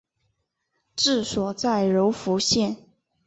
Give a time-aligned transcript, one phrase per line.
[0.95, 2.75] 治所在柔服县。